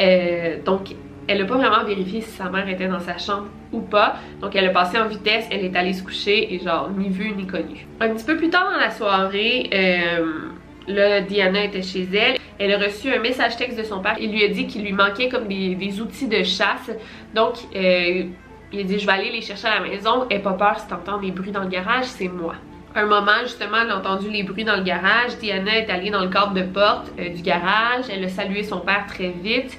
Euh, 0.00 0.62
donc 0.64 0.94
elle 1.26 1.38
n'a 1.38 1.46
pas 1.46 1.56
vraiment 1.56 1.84
vérifié 1.84 2.20
si 2.20 2.30
sa 2.30 2.48
mère 2.48 2.68
était 2.68 2.86
dans 2.86 3.00
sa 3.00 3.18
chambre 3.18 3.48
ou 3.72 3.80
pas. 3.80 4.16
Donc 4.40 4.54
elle 4.54 4.66
a 4.66 4.70
passé 4.70 4.98
en 4.98 5.08
vitesse, 5.08 5.46
elle 5.50 5.64
est 5.64 5.76
allée 5.76 5.94
se 5.94 6.04
coucher 6.04 6.54
et 6.54 6.60
genre 6.60 6.90
ni 6.96 7.08
vu 7.08 7.32
ni 7.32 7.46
connu. 7.46 7.86
Un 8.00 8.10
petit 8.10 8.24
peu 8.24 8.36
plus 8.36 8.50
tard 8.50 8.70
dans 8.70 8.78
la 8.78 8.90
soirée, 8.90 9.68
euh, 9.74 10.48
Là, 10.90 11.20
Diana 11.20 11.64
était 11.64 11.82
chez 11.82 12.08
elle. 12.12 12.36
Elle 12.58 12.72
a 12.74 12.78
reçu 12.78 13.12
un 13.12 13.20
message 13.20 13.56
texte 13.56 13.78
de 13.78 13.84
son 13.84 14.00
père. 14.00 14.16
Il 14.20 14.32
lui 14.32 14.44
a 14.44 14.48
dit 14.48 14.66
qu'il 14.66 14.82
lui 14.82 14.92
manquait 14.92 15.28
comme 15.28 15.46
des, 15.48 16.00
outils 16.00 16.28
de 16.28 16.42
chasse. 16.42 16.90
Donc, 17.34 17.54
euh, 17.74 18.24
il 18.72 18.80
a 18.80 18.82
dit, 18.82 18.98
je 18.98 19.06
vais 19.06 19.12
aller 19.12 19.30
les 19.30 19.40
chercher 19.40 19.68
à 19.68 19.80
la 19.80 19.88
maison. 19.88 20.26
Et 20.30 20.38
pas 20.40 20.52
peur 20.52 20.78
si 20.78 20.88
t'entends 20.88 21.18
des 21.18 21.30
bruits 21.30 21.52
dans 21.52 21.62
le 21.62 21.68
garage, 21.68 22.04
c'est 22.04 22.28
moi. 22.28 22.54
Un 22.94 23.06
moment, 23.06 23.40
justement, 23.44 23.78
elle 23.82 23.90
a 23.90 23.98
entendu 23.98 24.28
les 24.30 24.42
bruits 24.42 24.64
dans 24.64 24.76
le 24.76 24.82
garage. 24.82 25.38
Diana 25.38 25.78
est 25.78 25.90
allée 25.90 26.10
dans 26.10 26.22
le 26.22 26.28
cadre 26.28 26.54
de 26.54 26.62
porte 26.62 27.12
euh, 27.18 27.28
du 27.28 27.42
garage. 27.42 28.06
Elle 28.12 28.24
a 28.24 28.28
salué 28.28 28.64
son 28.64 28.80
père 28.80 29.06
très 29.06 29.28
vite. 29.28 29.78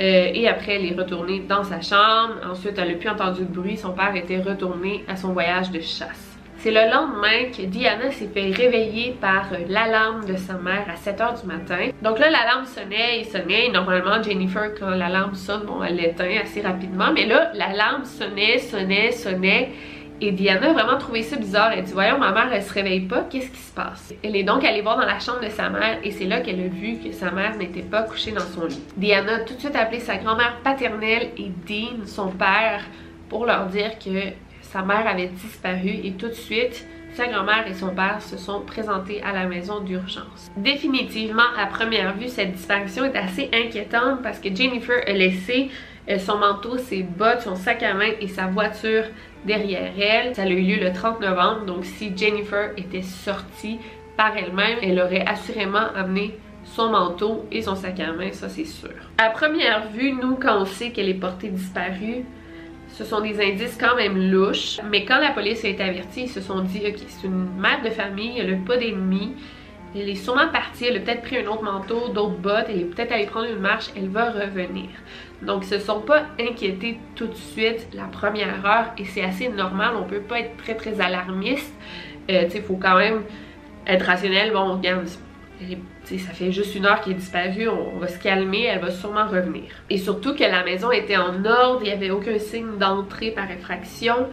Euh, 0.00 0.30
et 0.34 0.48
après, 0.48 0.76
elle 0.76 0.86
est 0.86 0.96
retournée 0.96 1.40
dans 1.40 1.64
sa 1.64 1.80
chambre. 1.80 2.34
Ensuite, 2.50 2.78
elle 2.78 2.92
a 2.92 2.94
plus 2.94 3.08
entendu 3.08 3.42
de 3.42 3.52
bruit. 3.52 3.76
Son 3.76 3.92
père 3.92 4.14
était 4.16 4.40
retourné 4.40 5.04
à 5.06 5.16
son 5.16 5.32
voyage 5.32 5.70
de 5.70 5.80
chasse. 5.80 6.25
C'est 6.66 6.72
le 6.72 6.90
lendemain 6.90 7.52
que 7.56 7.62
Diana 7.62 8.10
s'est 8.10 8.26
fait 8.26 8.50
réveiller 8.50 9.16
par 9.20 9.52
euh, 9.52 9.58
l'alarme 9.68 10.24
de 10.24 10.36
sa 10.36 10.54
mère 10.54 10.84
à 10.88 10.96
7h 10.96 11.40
du 11.40 11.46
matin. 11.46 11.90
Donc 12.02 12.18
là, 12.18 12.28
l'alarme 12.28 12.64
sonnait 12.64 13.20
et 13.20 13.22
sonnait. 13.22 13.68
normalement, 13.68 14.20
Jennifer, 14.20 14.74
quand 14.76 14.90
l'alarme 14.90 15.36
sonne, 15.36 15.64
bon, 15.64 15.84
elle 15.84 15.94
l'éteint 15.94 16.40
assez 16.42 16.62
rapidement. 16.62 17.12
Mais 17.14 17.24
là, 17.24 17.52
l'alarme 17.54 18.04
sonnait, 18.04 18.58
sonnait, 18.58 19.12
sonnait. 19.12 19.70
Et 20.20 20.32
Diana 20.32 20.70
a 20.70 20.72
vraiment 20.72 20.98
trouvé 20.98 21.22
ça 21.22 21.36
bizarre. 21.36 21.70
Elle 21.72 21.84
dit 21.84 21.92
Voyons, 21.92 22.18
ma 22.18 22.32
mère, 22.32 22.52
elle 22.52 22.64
se 22.64 22.74
réveille 22.74 23.06
pas, 23.06 23.20
qu'est-ce 23.30 23.52
qui 23.52 23.60
se 23.60 23.72
passe? 23.72 24.12
Elle 24.24 24.34
est 24.34 24.42
donc 24.42 24.64
allée 24.64 24.82
voir 24.82 24.96
dans 24.96 25.06
la 25.06 25.20
chambre 25.20 25.44
de 25.44 25.50
sa 25.50 25.70
mère 25.70 26.00
et 26.02 26.10
c'est 26.10 26.24
là 26.24 26.40
qu'elle 26.40 26.58
a 26.58 26.66
vu 26.66 26.98
que 26.98 27.12
sa 27.12 27.30
mère 27.30 27.56
n'était 27.56 27.82
pas 27.82 28.02
couchée 28.02 28.32
dans 28.32 28.40
son 28.40 28.66
lit. 28.66 28.82
Diana 28.96 29.36
a 29.36 29.38
tout 29.38 29.54
de 29.54 29.60
suite 29.60 29.76
appelé 29.76 30.00
sa 30.00 30.16
grand-mère 30.16 30.56
paternelle 30.64 31.30
et 31.38 31.48
Dean, 31.68 32.06
son 32.06 32.30
père, 32.30 32.82
pour 33.28 33.46
leur 33.46 33.66
dire 33.66 34.00
que 34.00 34.32
sa 34.76 34.82
mère 34.82 35.06
avait 35.06 35.28
disparu 35.28 35.88
et 36.04 36.12
tout 36.18 36.28
de 36.28 36.34
suite, 36.34 36.86
sa 37.14 37.28
grand-mère 37.28 37.66
et 37.66 37.72
son 37.72 37.94
père 37.94 38.20
se 38.20 38.36
sont 38.36 38.60
présentés 38.60 39.22
à 39.22 39.32
la 39.32 39.46
maison 39.46 39.80
d'urgence. 39.80 40.50
Définitivement, 40.54 41.48
à 41.56 41.64
première 41.64 42.14
vue, 42.14 42.28
cette 42.28 42.52
disparition 42.52 43.06
est 43.06 43.16
assez 43.16 43.48
inquiétante 43.54 44.20
parce 44.22 44.38
que 44.38 44.54
Jennifer 44.54 45.02
a 45.06 45.12
laissé 45.12 45.70
euh, 46.10 46.18
son 46.18 46.36
manteau, 46.36 46.76
ses 46.76 47.04
bottes, 47.04 47.40
son 47.40 47.56
sac 47.56 47.82
à 47.82 47.94
main 47.94 48.10
et 48.20 48.28
sa 48.28 48.48
voiture 48.48 49.04
derrière 49.46 49.92
elle. 49.98 50.34
Ça 50.34 50.42
a 50.42 50.46
eu 50.46 50.60
lieu 50.60 50.84
le 50.84 50.92
30 50.92 51.22
novembre, 51.22 51.64
donc 51.64 51.86
si 51.86 52.14
Jennifer 52.14 52.72
était 52.76 53.00
sortie 53.00 53.78
par 54.18 54.36
elle-même, 54.36 54.76
elle 54.82 55.00
aurait 55.00 55.24
assurément 55.26 55.88
amené 55.94 56.38
son 56.66 56.90
manteau 56.90 57.46
et 57.50 57.62
son 57.62 57.76
sac 57.76 57.98
à 58.00 58.12
main, 58.12 58.30
ça 58.32 58.50
c'est 58.50 58.66
sûr. 58.66 58.90
À 59.16 59.30
première 59.30 59.88
vue, 59.88 60.12
nous, 60.12 60.36
quand 60.36 60.60
on 60.60 60.66
sait 60.66 60.90
qu'elle 60.90 61.08
est 61.08 61.14
portée 61.14 61.48
disparue, 61.48 62.26
ce 62.96 63.04
sont 63.04 63.20
des 63.20 63.38
indices 63.44 63.76
quand 63.78 63.94
même 63.94 64.30
louches, 64.30 64.80
mais 64.90 65.04
quand 65.04 65.18
la 65.18 65.30
police 65.30 65.62
a 65.66 65.68
été 65.68 65.82
avertie, 65.82 66.22
ils 66.22 66.30
se 66.30 66.40
sont 66.40 66.60
dit, 66.60 66.80
ok, 66.86 66.94
c'est 67.06 67.26
une 67.26 67.50
mère 67.60 67.82
de 67.84 67.90
famille, 67.90 68.38
elle 68.38 68.50
n'a 68.50 68.66
pas 68.66 68.78
d'ennemis, 68.78 69.34
elle 69.94 70.08
est 70.08 70.14
sûrement 70.14 70.48
partie, 70.48 70.86
elle 70.86 70.96
a 70.96 71.00
peut-être 71.00 71.20
pris 71.20 71.36
un 71.36 71.46
autre 71.46 71.62
manteau, 71.62 72.08
d'autres 72.08 72.38
bottes, 72.38 72.66
elle 72.70 72.80
est 72.80 72.84
peut-être 72.84 73.12
allée 73.12 73.26
prendre 73.26 73.50
une 73.50 73.58
marche, 73.58 73.88
elle 73.96 74.08
va 74.08 74.30
revenir. 74.30 74.88
Donc 75.42 75.64
ils 75.64 75.68
se 75.68 75.78
sont 75.78 76.00
pas 76.00 76.22
inquiétés 76.40 76.98
tout 77.14 77.26
de 77.26 77.34
suite 77.34 77.86
la 77.92 78.04
première 78.04 78.64
heure 78.64 78.86
et 78.96 79.04
c'est 79.04 79.22
assez 79.22 79.48
normal, 79.48 79.92
on 80.00 80.04
peut 80.04 80.20
pas 80.20 80.40
être 80.40 80.56
très 80.56 80.74
très 80.74 80.98
alarmiste. 80.98 81.74
Euh, 82.30 82.44
tu 82.44 82.52
sais, 82.52 82.58
il 82.58 82.64
faut 82.64 82.76
quand 82.76 82.96
même 82.96 83.24
être 83.86 84.06
rationnel. 84.06 84.52
Bon, 84.52 84.72
regarde, 84.74 85.06
ça 86.04 86.32
fait 86.32 86.52
juste 86.52 86.74
une 86.74 86.86
heure 86.86 87.00
qu'elle 87.00 87.14
est 87.14 87.16
disparue, 87.16 87.68
on, 87.68 87.98
va 87.98 88.08
se 88.08 88.18
calmer, 88.18 88.64
elle 88.64 88.80
va 88.80 88.90
sûrement 88.90 89.26
revenir. 89.26 89.64
Et 89.90 89.98
surtout 89.98 90.34
que 90.34 90.44
la 90.44 90.64
maison 90.64 90.90
était 90.90 91.16
en 91.16 91.44
ordre, 91.44 91.80
il 91.82 91.84
n'y 91.84 91.92
avait 91.92 92.10
aucun 92.10 92.38
signe 92.38 92.78
d'entrée 92.78 93.30
par 93.30 93.50
effraction 93.50 94.26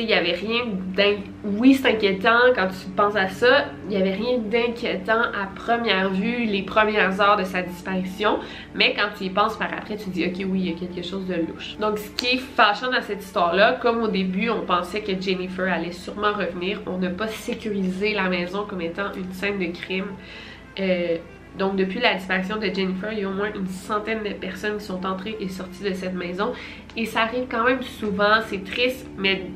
il 0.00 0.06
n'y 0.06 0.14
avait 0.14 0.32
rien 0.32 0.62
d'inquiétant. 0.66 1.32
Oui, 1.44 1.74
c'est 1.74 1.88
inquiétant 1.88 2.52
quand 2.54 2.68
tu 2.68 2.88
penses 2.90 3.16
à 3.16 3.28
ça. 3.28 3.66
Il 3.84 3.90
n'y 3.90 3.96
avait 3.96 4.12
rien 4.12 4.38
d'inquiétant 4.38 5.20
à 5.20 5.46
première 5.54 6.10
vue, 6.10 6.44
les 6.44 6.62
premières 6.62 7.20
heures 7.20 7.36
de 7.36 7.44
sa 7.44 7.62
disparition. 7.62 8.38
Mais 8.74 8.94
quand 8.94 9.08
tu 9.16 9.24
y 9.24 9.30
penses 9.30 9.56
par 9.56 9.72
après, 9.72 9.96
tu 9.96 10.10
dis, 10.10 10.26
OK, 10.26 10.44
oui, 10.48 10.60
il 10.60 10.70
y 10.70 10.74
a 10.74 10.78
quelque 10.78 11.06
chose 11.06 11.26
de 11.26 11.34
louche. 11.34 11.76
Donc, 11.80 11.98
ce 11.98 12.10
qui 12.10 12.36
est 12.36 12.38
fâchant 12.38 12.90
dans 12.90 13.02
cette 13.02 13.22
histoire-là, 13.22 13.78
comme 13.80 14.02
au 14.02 14.08
début, 14.08 14.50
on 14.50 14.62
pensait 14.62 15.00
que 15.00 15.20
Jennifer 15.20 15.72
allait 15.72 15.92
sûrement 15.92 16.32
revenir, 16.32 16.80
on 16.86 16.98
n'a 16.98 17.10
pas 17.10 17.28
sécurisé 17.28 18.14
la 18.14 18.28
maison 18.28 18.64
comme 18.68 18.80
étant 18.80 19.12
une 19.16 19.32
scène 19.32 19.58
de 19.58 19.72
crime. 19.72 20.12
Euh, 20.80 21.16
donc, 21.58 21.76
depuis 21.76 21.98
la 21.98 22.14
disparition 22.14 22.56
de 22.56 22.66
Jennifer, 22.66 23.12
il 23.12 23.20
y 23.20 23.24
a 23.24 23.28
au 23.28 23.32
moins 23.32 23.52
une 23.52 23.66
centaine 23.66 24.22
de 24.22 24.30
personnes 24.34 24.78
qui 24.78 24.84
sont 24.84 25.04
entrées 25.04 25.36
et 25.40 25.48
sorties 25.48 25.82
de 25.82 25.92
cette 25.92 26.14
maison. 26.14 26.52
Et 26.96 27.04
ça 27.04 27.22
arrive 27.22 27.46
quand 27.50 27.64
même 27.64 27.82
souvent, 27.82 28.40
c'est 28.46 28.64
triste, 28.64 29.06
mais 29.16 29.46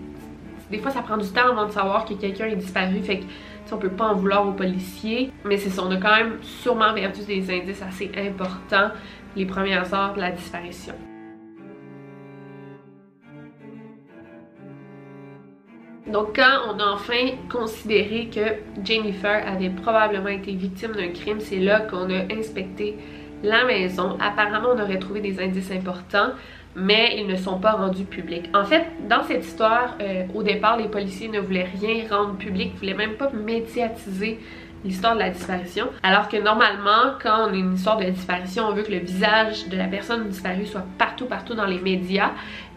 des 0.70 0.78
fois, 0.78 0.90
ça 0.90 1.02
prend 1.02 1.18
du 1.18 1.28
temps 1.28 1.50
avant 1.50 1.66
de 1.66 1.72
savoir 1.72 2.04
que 2.04 2.14
quelqu'un 2.14 2.46
est 2.46 2.56
disparu, 2.56 3.00
fait 3.02 3.18
que 3.18 3.24
on 3.72 3.78
peut 3.78 3.88
pas 3.88 4.08
en 4.08 4.14
vouloir 4.14 4.46
aux 4.46 4.52
policiers. 4.52 5.32
Mais 5.44 5.56
c'est 5.56 5.70
ça, 5.70 5.82
on 5.84 5.90
a 5.90 5.96
quand 5.96 6.14
même 6.14 6.38
sûrement 6.42 6.92
perdu 6.94 7.24
des 7.24 7.50
indices 7.50 7.82
assez 7.82 8.10
importants 8.16 8.90
les 9.34 9.46
premières 9.46 9.92
heures 9.94 10.14
de 10.14 10.20
la 10.20 10.30
disparition. 10.30 10.94
Donc 16.12 16.36
quand 16.36 16.74
on 16.74 16.78
a 16.78 16.92
enfin 16.92 17.30
considéré 17.50 18.28
que 18.32 18.84
Jennifer 18.84 19.42
avait 19.46 19.70
probablement 19.70 20.28
été 20.28 20.52
victime 20.52 20.92
d'un 20.92 21.08
crime, 21.08 21.40
c'est 21.40 21.58
là 21.58 21.80
qu'on 21.80 22.10
a 22.10 22.32
inspecté 22.32 22.96
la 23.42 23.64
maison. 23.64 24.16
Apparemment, 24.20 24.68
on 24.76 24.80
aurait 24.80 24.98
trouvé 24.98 25.20
des 25.20 25.40
indices 25.40 25.70
importants 25.70 26.32
mais 26.74 27.16
ils 27.18 27.26
ne 27.26 27.36
sont 27.36 27.58
pas 27.58 27.72
rendus 27.72 28.04
publics. 28.04 28.48
En 28.54 28.64
fait, 28.64 28.86
dans 29.08 29.22
cette 29.24 29.44
histoire, 29.44 29.96
euh, 30.00 30.24
au 30.34 30.42
départ, 30.42 30.76
les 30.78 30.88
policiers 30.88 31.28
ne 31.28 31.40
voulaient 31.40 31.68
rien 31.80 32.04
rendre 32.08 32.36
public, 32.36 32.74
ne 32.74 32.78
voulaient 32.78 32.94
même 32.94 33.14
pas 33.14 33.30
médiatiser 33.30 34.38
l'histoire 34.84 35.14
de 35.14 35.20
la 35.20 35.30
disparition. 35.30 35.88
Alors 36.02 36.28
que 36.28 36.36
normalement, 36.36 37.14
quand 37.22 37.48
on 37.48 37.52
a 37.52 37.56
une 37.56 37.74
histoire 37.74 37.96
de 37.96 38.04
disparition, 38.04 38.66
on 38.68 38.72
veut 38.72 38.82
que 38.82 38.92
le 38.92 38.98
visage 38.98 39.68
de 39.68 39.76
la 39.76 39.86
personne 39.86 40.28
disparue 40.28 40.66
soit 40.66 40.84
partout, 40.98 41.26
partout 41.26 41.54
dans 41.54 41.66
les 41.66 41.80
médias. 41.80 42.32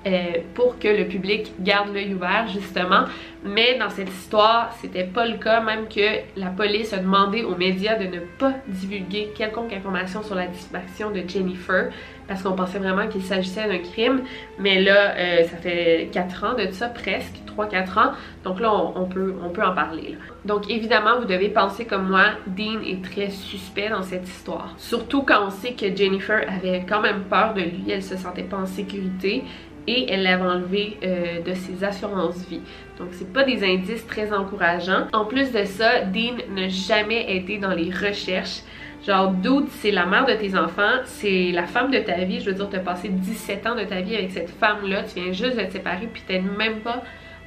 Euh, 0.08 0.34
pour 0.54 0.78
que 0.78 0.88
le 0.88 1.08
public 1.08 1.52
garde 1.60 1.92
l'œil 1.92 2.14
ouvert 2.14 2.48
justement. 2.48 3.06
Mais 3.44 3.80
dans 3.80 3.90
cette 3.90 4.10
histoire, 4.10 4.72
c'était 4.80 5.04
pas 5.04 5.26
le 5.26 5.38
cas, 5.38 5.62
même 5.62 5.88
que 5.88 6.20
la 6.36 6.50
police 6.50 6.94
a 6.94 6.98
demandé 6.98 7.42
aux 7.42 7.56
médias 7.56 7.96
de 7.96 8.06
ne 8.06 8.20
pas 8.20 8.54
divulguer 8.68 9.32
quelconque 9.36 9.74
information 9.74 10.22
sur 10.22 10.36
la 10.36 10.46
disparition 10.46 11.10
de 11.10 11.24
Jennifer 11.28 11.90
parce 12.28 12.44
qu'on 12.44 12.54
pensait 12.54 12.78
vraiment 12.78 13.08
qu'il 13.08 13.24
s'agissait 13.24 13.68
d'un 13.68 13.80
crime. 13.80 14.22
Mais 14.60 14.80
là, 14.80 15.16
euh, 15.18 15.44
ça 15.46 15.58
fait 15.58 16.10
4 16.12 16.44
ans 16.44 16.54
de 16.54 16.70
ça, 16.72 16.88
presque 16.88 17.44
3-4 17.58 18.00
ans. 18.00 18.12
Donc 18.44 18.60
là, 18.60 18.74
on, 18.74 19.06
peut, 19.06 19.36
on 19.44 19.50
peut 19.50 19.64
en 19.64 19.74
parler. 19.74 20.18
Donc 20.46 20.70
évidemment, 20.70 21.20
vous 21.20 21.26
devez 21.26 21.50
penser 21.50 21.86
comme 21.86 22.10
moi, 22.10 22.26
Dean 22.48 22.82
est 22.86 23.04
très 23.04 23.30
suspect 23.30 23.90
dans 23.90 24.04
cette 24.04 24.28
histoire. 24.28 24.74
Surtout 24.78 25.24
quand 25.24 25.48
on 25.48 25.50
sait 25.50 25.74
que 25.74 25.96
Jennifer 25.96 26.46
avait 26.48 26.86
quand 26.88 27.02
même 27.02 27.24
peur 27.30 27.54
de 27.54 27.62
lui, 27.62 27.86
elle 27.90 28.04
se 28.04 28.18
sentait 28.18 28.44
pas 28.44 28.58
en 28.58 28.66
sécurité 28.66 29.44
et 29.88 30.12
elle 30.12 30.24
l'avait 30.24 30.46
enlevé 30.46 30.98
euh, 31.04 31.42
de 31.42 31.54
ses 31.54 31.84
assurances-vie. 31.84 32.62
Donc 32.98 33.10
c'est 33.12 33.32
pas 33.32 33.44
des 33.44 33.64
indices 33.64 34.06
très 34.08 34.34
encourageants. 34.34 35.08
En 35.14 35.26
plus 35.26 35.52
de 35.52 35.64
ça, 35.66 36.02
Dean 36.02 36.38
n'a 36.56 36.70
jamais 36.70 37.36
été 37.36 37.58
dans 37.58 37.74
les 37.74 37.92
recherches. 37.92 38.62
Genre, 39.06 39.32
Dude, 39.32 39.68
c'est 39.70 39.92
la 39.92 40.08
mère 40.08 40.26
de 40.26 40.34
tes 40.34 40.58
enfants, 40.58 41.04
c'est 41.04 41.52
la 41.52 41.68
femme 41.68 41.92
de 41.92 42.00
ta 42.00 42.24
vie. 42.24 42.40
Je 42.40 42.50
veux 42.50 42.56
dire, 42.56 42.70
tu 42.70 42.76
as 42.76 42.80
passé 42.80 43.10
17 43.10 43.68
ans 43.68 43.76
de 43.76 43.84
ta 43.84 44.02
vie 44.02 44.16
avec 44.16 44.32
cette 44.32 44.50
femme-là, 44.50 45.04
tu 45.04 45.20
viens 45.22 45.32
juste 45.32 45.58
de 45.58 45.64
te 45.64 45.74
séparer, 45.74 46.08
puis 46.12 46.24
t'aides 46.26 46.46
même 46.58 46.80
pas 46.80 47.04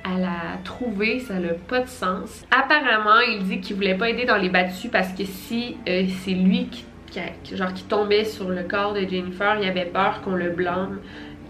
à 0.09 0.19
la 0.19 0.59
trouver, 0.65 1.21
ça 1.21 1.35
n'a 1.35 1.55
pas 1.55 1.81
de 1.81 1.88
sens. 1.88 2.45
Apparemment, 2.50 3.21
il 3.21 3.45
dit 3.45 3.61
qu'il 3.61 3.77
voulait 3.77 3.97
pas 3.97 4.09
aider 4.09 4.25
dans 4.25 4.37
les 4.37 4.49
battus 4.49 4.91
parce 4.91 5.12
que 5.12 5.25
si 5.25 5.77
euh, 5.88 6.05
c'est 6.25 6.33
lui 6.33 6.69
qui, 6.71 6.85
genre, 7.55 7.75
qui 7.75 7.85
tombait 7.85 8.25
sur 8.25 8.49
le 8.49 8.62
corps 8.62 8.95
de 8.95 9.00
Jennifer, 9.00 9.59
il 9.61 9.69
avait 9.69 9.87
peur 9.87 10.23
qu'on 10.23 10.35
le 10.35 10.50
blâme 10.50 11.00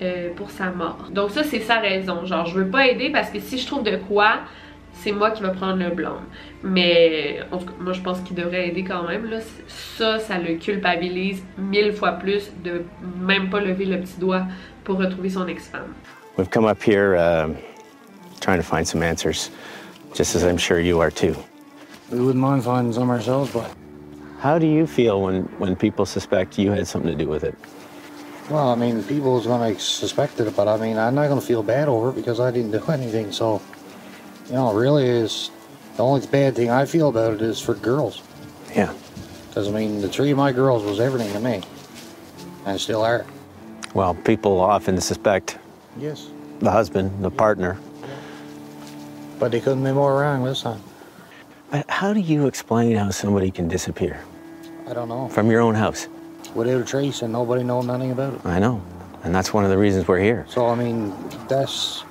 euh, 0.02 0.30
pour 0.34 0.50
sa 0.50 0.70
mort. 0.70 1.08
Donc 1.12 1.30
ça, 1.30 1.44
c'est 1.44 1.60
sa 1.60 1.78
raison. 1.78 2.24
Genre, 2.24 2.46
je 2.46 2.58
veux 2.58 2.68
pas 2.68 2.86
aider 2.86 3.10
parce 3.10 3.30
que 3.30 3.38
si 3.38 3.58
je 3.58 3.66
trouve 3.66 3.84
de 3.84 3.96
quoi, 3.96 4.40
c'est 4.92 5.12
moi 5.12 5.30
qui 5.30 5.42
vais 5.42 5.52
prendre 5.52 5.82
le 5.82 5.90
blanc. 5.90 6.18
Mais 6.64 7.40
moi 7.80 7.92
je 7.92 8.00
pense 8.00 8.20
qu'il 8.20 8.34
devrait 8.34 8.68
aider 8.68 8.82
quand 8.82 9.06
même. 9.06 9.28
Ça, 9.68 10.18
ça 10.18 10.38
le 10.38 10.54
culpabilise 10.54 11.44
mille 11.56 11.92
fois 11.92 12.12
plus 12.12 12.50
de 12.64 12.82
même 13.20 13.48
pas 13.48 13.60
lever 13.60 13.84
le 13.84 14.00
petit 14.00 14.18
doigt 14.18 14.42
pour 14.82 14.98
retrouver 14.98 15.30
son 15.30 15.46
ex-femme. 15.46 15.94
We've 16.36 16.50
come 16.50 16.66
up 16.66 16.82
here 16.82 17.14
uh, 17.14 17.52
trying 18.48 18.58
to 18.58 18.66
find 18.66 18.88
some 18.88 19.02
answers, 19.02 19.50
just 20.14 20.34
as 20.34 20.42
I'm 20.42 20.56
sure 20.56 20.80
you 20.80 21.00
are 21.00 21.10
too. 21.10 21.36
We 22.10 22.18
wouldn't 22.18 22.40
mind 22.40 22.64
finding 22.64 22.94
some 22.94 23.10
ourselves, 23.10 23.52
but. 23.52 23.70
How 24.40 24.58
do 24.58 24.66
you 24.66 24.86
feel 24.86 25.20
when, 25.20 25.42
when 25.58 25.76
people 25.76 26.06
suspect 26.06 26.58
you 26.58 26.70
had 26.70 26.86
something 26.88 27.10
to 27.10 27.24
do 27.24 27.28
with 27.28 27.44
it? 27.44 27.54
Well, 28.48 28.70
I 28.70 28.74
mean, 28.74 29.04
people's 29.04 29.46
gonna 29.46 29.78
suspect 29.78 30.40
it, 30.40 30.56
but 30.56 30.66
I 30.66 30.78
mean, 30.78 30.96
I'm 30.96 31.14
not 31.14 31.28
gonna 31.28 31.42
feel 31.42 31.62
bad 31.62 31.88
over 31.88 32.08
it 32.08 32.14
because 32.14 32.40
I 32.40 32.50
didn't 32.50 32.70
do 32.70 32.82
anything. 32.90 33.32
So, 33.32 33.60
you 34.46 34.54
know, 34.54 34.72
really 34.72 35.06
is 35.06 35.50
the 35.98 36.02
only 36.02 36.26
bad 36.26 36.56
thing 36.56 36.70
I 36.70 36.86
feel 36.86 37.10
about 37.10 37.34
it 37.34 37.42
is 37.42 37.60
for 37.60 37.74
girls. 37.74 38.22
Yeah. 38.74 38.94
Because 39.48 39.68
I 39.68 39.72
mean, 39.72 40.00
the 40.00 40.08
three 40.08 40.30
of 40.30 40.38
my 40.38 40.52
girls 40.52 40.84
was 40.84 41.00
everything 41.00 41.30
to 41.34 41.40
me, 41.40 41.60
and 42.64 42.80
still 42.80 43.02
are. 43.02 43.26
Well, 43.92 44.14
people 44.14 44.58
often 44.58 44.98
suspect. 45.02 45.58
Yes. 45.98 46.30
The 46.60 46.70
husband, 46.70 47.22
the 47.22 47.30
partner. 47.30 47.78
But 49.38 49.52
they 49.52 49.60
couldn't 49.60 49.84
be 49.84 49.92
more 49.92 50.20
wrong 50.20 50.44
this 50.44 50.62
time. 50.62 50.82
But 51.70 51.88
how 51.90 52.12
do 52.12 52.20
you 52.20 52.46
explain 52.46 52.96
how 52.96 53.10
somebody 53.10 53.50
can 53.50 53.68
disappear? 53.68 54.20
I 54.88 54.94
don't 54.94 55.08
know. 55.08 55.28
From 55.28 55.50
your 55.50 55.60
own 55.60 55.74
house? 55.74 56.08
without 56.54 56.80
a 56.80 56.84
trace 56.84 57.22
and 57.22 57.32
nobody 57.32 57.62
know 57.62 57.82
nothing 57.82 58.10
about 58.10 58.34
it. 58.34 58.40
I 58.44 58.58
know. 58.58 58.82
And 59.24 59.34
that's 59.34 59.52
one 59.52 59.64
of 59.64 59.70
the 59.70 59.78
reasons 59.78 60.06
we're 60.06 60.20
here. 60.20 60.44
So 60.48 60.66
I 60.66 60.74
mean, 60.74 61.12
that's 61.48 62.04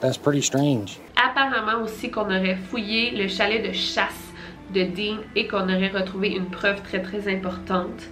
that's 0.00 0.16
pretty 0.16 0.42
strange. 0.42 0.98
Apparemment 1.16 1.82
aussi 1.82 2.10
qu'on 2.10 2.26
aurait 2.26 2.56
fouillé 2.56 3.10
le 3.12 3.28
chalet 3.28 3.62
de 3.62 3.72
chasse 3.72 4.32
de 4.72 4.84
Dean 4.84 5.18
et 5.36 5.46
qu'on 5.46 5.64
aurait 5.64 5.88
retrouvé 5.88 6.30
une 6.30 6.46
preuve 6.46 6.82
très 6.82 7.02
très 7.02 7.28
importante. 7.28 8.02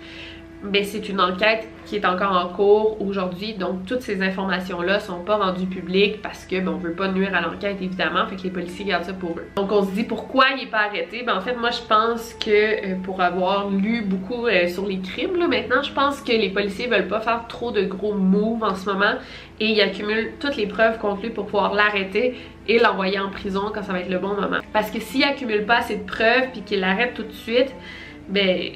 Ben 0.63 0.85
c'est 0.85 1.09
une 1.09 1.21
enquête 1.21 1.69
qui 1.87 1.97
est 1.97 2.05
encore 2.05 2.33
en 2.33 2.49
cours 2.49 3.01
aujourd'hui, 3.01 3.55
donc 3.55 3.87
toutes 3.87 4.03
ces 4.03 4.23
informations-là 4.23 5.01
sont 5.01 5.21
pas 5.21 5.37
rendues 5.37 5.67
publiques 5.67 6.21
parce 6.23 6.45
que 6.45 6.61
ben, 6.61 6.69
on 6.69 6.77
veut 6.77 6.93
pas 6.93 7.09
nuire 7.09 7.35
à 7.35 7.41
l'enquête 7.41 7.79
évidemment, 7.81 8.27
fait 8.27 8.37
que 8.37 8.43
les 8.43 8.51
policiers 8.51 8.85
gardent 8.85 9.05
ça 9.05 9.13
pour 9.13 9.31
eux. 9.31 9.47
Donc 9.57 9.73
on 9.73 9.83
se 9.83 9.91
dit 9.93 10.05
pourquoi 10.05 10.47
il 10.57 10.65
est 10.65 10.71
pas 10.71 10.85
arrêté? 10.87 11.23
Ben 11.23 11.37
en 11.37 11.41
fait 11.41 11.55
moi 11.55 11.71
je 11.71 11.81
pense 11.83 12.35
que 12.35 12.51
euh, 12.51 12.97
pour 13.03 13.21
avoir 13.21 13.71
lu 13.71 14.03
beaucoup 14.03 14.47
euh, 14.47 14.69
sur 14.69 14.87
les 14.87 15.01
crimes 15.01 15.37
là 15.37 15.49
maintenant, 15.49 15.83
je 15.83 15.93
pense 15.93 16.21
que 16.21 16.33
les 16.33 16.51
policiers 16.51 16.89
veulent 16.89 17.09
pas 17.09 17.21
faire 17.21 17.47
trop 17.49 17.73
de 17.73 17.83
gros 17.83 18.15
moves 18.15 18.63
en 18.63 18.75
ce 18.75 18.89
moment 18.89 19.15
et 19.61 19.67
ils 19.67 19.81
accumulent 19.81 20.33
toutes 20.41 20.57
les 20.57 20.67
preuves 20.67 20.99
contre 20.99 21.23
lui 21.23 21.31
pour 21.31 21.47
pouvoir 21.47 21.75
l'arrêter 21.75 22.37
et 22.69 22.79
l'envoyer 22.79 23.19
en 23.19 23.31
prison 23.31 23.73
quand 23.75 23.83
ça 23.83 23.93
va 23.93 24.01
être 24.01 24.11
le 24.11 24.19
bon 24.19 24.35
moment. 24.35 24.59
Parce 24.73 24.91
que 24.91 25.01
s'il 25.01 25.25
accumule 25.25 25.65
pas 25.65 25.79
assez 25.79 25.97
de 25.97 26.05
preuves 26.05 26.51
puis 26.53 26.63
qu'il 26.63 26.81
l'arrête 26.81 27.15
tout 27.15 27.25
de 27.25 27.33
suite, 27.33 27.75
ben 28.29 28.73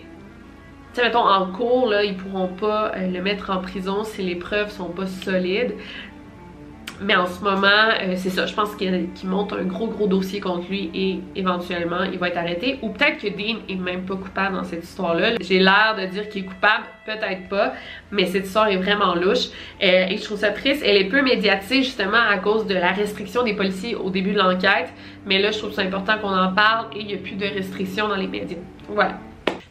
sais, 0.94 1.02
mettons, 1.02 1.26
en 1.26 1.46
cours, 1.46 1.88
là, 1.88 2.04
ils 2.04 2.16
pourront 2.16 2.48
pas 2.48 2.92
euh, 2.94 3.06
le 3.08 3.22
mettre 3.22 3.50
en 3.50 3.58
prison 3.58 4.04
si 4.04 4.22
les 4.22 4.36
preuves 4.36 4.70
sont 4.70 4.90
pas 4.90 5.06
solides. 5.06 5.74
Mais 7.00 7.16
en 7.16 7.26
ce 7.26 7.42
moment, 7.42 7.66
euh, 7.66 8.14
c'est 8.16 8.30
ça, 8.30 8.46
je 8.46 8.54
pense 8.54 8.74
qu'il 8.76 9.08
monte 9.24 9.52
un 9.52 9.64
gros 9.64 9.88
gros 9.88 10.06
dossier 10.06 10.40
contre 10.40 10.68
lui 10.68 10.90
et 10.94 11.20
éventuellement 11.34 12.04
il 12.04 12.18
va 12.18 12.28
être 12.28 12.36
arrêté. 12.36 12.78
Ou 12.82 12.90
peut-être 12.90 13.18
que 13.18 13.28
Dean 13.28 13.58
est 13.68 13.74
même 13.74 14.04
pas 14.04 14.14
coupable 14.14 14.54
dans 14.54 14.64
cette 14.64 14.84
histoire-là. 14.84 15.32
J'ai 15.40 15.58
l'air 15.58 15.96
de 15.98 16.06
dire 16.06 16.28
qu'il 16.28 16.44
est 16.44 16.46
coupable, 16.46 16.84
peut-être 17.04 17.48
pas, 17.48 17.72
mais 18.12 18.26
cette 18.26 18.46
histoire 18.46 18.68
est 18.68 18.76
vraiment 18.76 19.14
louche. 19.16 19.48
Euh, 19.82 20.06
et 20.08 20.16
je 20.16 20.22
trouve 20.22 20.38
ça 20.38 20.50
triste. 20.50 20.84
Elle 20.86 20.96
est 20.96 21.08
peu 21.08 21.22
médiatisée 21.22 21.82
justement 21.82 22.22
à 22.28 22.38
cause 22.38 22.66
de 22.66 22.74
la 22.74 22.92
restriction 22.92 23.42
des 23.42 23.54
policiers 23.54 23.96
au 23.96 24.10
début 24.10 24.32
de 24.32 24.38
l'enquête. 24.38 24.92
Mais 25.26 25.40
là, 25.40 25.50
je 25.50 25.58
trouve 25.58 25.72
ça 25.72 25.82
important 25.82 26.18
qu'on 26.18 26.36
en 26.36 26.52
parle 26.52 26.86
et 26.94 27.00
il 27.00 27.06
n'y 27.06 27.14
a 27.14 27.18
plus 27.18 27.34
de 27.34 27.46
restrictions 27.46 28.06
dans 28.06 28.16
les 28.16 28.28
médias. 28.28 28.58
Voilà. 28.88 29.18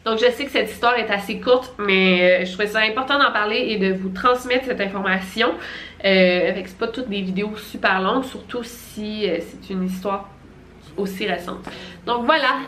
Donc 0.04 0.18
je 0.18 0.30
sais 0.30 0.44
que 0.44 0.50
cette 0.50 0.70
histoire 0.70 0.96
est 0.98 1.10
assez 1.10 1.40
courte, 1.40 1.72
mais 1.78 2.42
euh, 2.42 2.44
je 2.44 2.52
trouvais 2.52 2.66
ça 2.66 2.80
important 2.80 3.18
d'en 3.18 3.32
parler 3.32 3.68
et 3.68 3.78
de 3.78 3.94
vous 3.94 4.10
transmettre 4.10 4.66
cette 4.66 4.80
information. 4.80 5.48
Euh, 6.04 6.50
avec 6.50 6.68
c'est 6.68 6.76
pas 6.76 6.88
toutes 6.88 7.08
des 7.08 7.22
vidéos 7.22 7.56
super 7.56 8.02
longues, 8.02 8.24
surtout 8.24 8.62
si 8.62 9.28
euh, 9.28 9.38
c'est 9.40 9.72
une 9.72 9.84
histoire 9.84 10.28
aussi 10.98 11.26
récente. 11.26 11.64
Donc 12.06 12.24
voilà, 12.24 12.60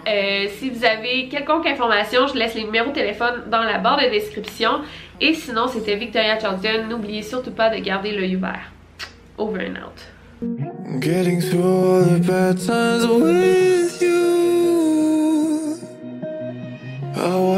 si 0.48 0.68
vous 0.70 0.84
avez 0.84 1.28
quelconque 1.28 1.64
information, 1.64 2.26
je 2.26 2.34
laisse 2.34 2.56
les 2.56 2.64
numéros 2.64 2.88
de 2.88 2.94
téléphone 2.94 3.44
dans 3.48 3.62
la 3.62 3.78
barre 3.78 3.98
de 4.02 4.10
description. 4.10 4.80
Et 5.20 5.32
sinon, 5.32 5.68
c'était 5.68 5.94
Victoria 5.94 6.36
Charlton. 6.36 6.88
N'oubliez 6.88 7.22
surtout 7.22 7.52
pas 7.52 7.70
de 7.70 7.76
garder 7.76 8.10
l'œil 8.10 8.34
ouvert. 8.34 8.72
Over 9.38 9.68
and 9.68 9.76
out. 9.76 10.00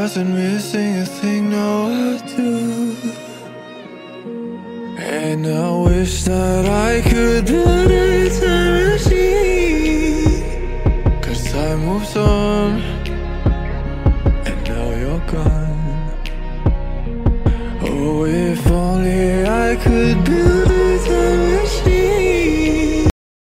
Wasn't 0.09 0.33
missing 0.33 0.97
a 0.97 1.05
thing, 1.05 1.51
now 1.51 1.85
I 1.85 2.17
do. 2.35 2.97
And 4.97 5.45
I 5.45 5.69
wish 5.85 6.23
that 6.23 6.65
I 6.65 7.01
could 7.07 7.45
build 7.45 7.91
a 7.91 8.29
time 8.39 8.89
machine. 8.89 10.41
Cause 11.21 11.51
time 11.51 11.85
moves 11.85 12.15
on, 12.17 12.81